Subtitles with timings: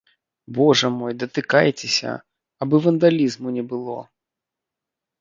[0.59, 2.13] Божа мой, датыкайцеся,
[2.67, 3.99] абы вандалізму не было.